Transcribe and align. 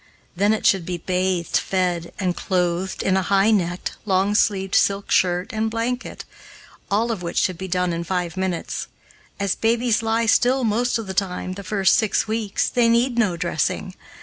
Then 0.35 0.51
it 0.51 0.65
should 0.65 0.83
be 0.83 0.97
bathed, 0.97 1.57
fed, 1.57 2.11
and 2.17 2.35
clothed 2.35 3.03
in 3.03 3.15
a 3.15 3.21
high 3.21 3.51
necked, 3.51 3.97
long 4.03 4.33
sleeved 4.33 4.73
silk 4.73 5.11
shirt 5.11 5.53
and 5.53 5.67
a 5.67 5.69
blanket, 5.69 6.25
all 6.89 7.11
of 7.11 7.21
which 7.21 7.45
could 7.45 7.59
be 7.59 7.67
done 7.67 7.93
in 7.93 8.03
five 8.03 8.35
minutes. 8.35 8.87
As 9.39 9.53
babies 9.53 10.01
lie 10.01 10.25
still 10.25 10.63
most 10.63 10.97
of 10.97 11.05
the 11.05 11.13
time 11.13 11.53
the 11.53 11.61
first 11.63 11.93
six 11.95 12.27
weeks, 12.27 12.67
they 12.67 12.89
need 12.89 13.19
no 13.19 13.37
dressing. 13.37 13.93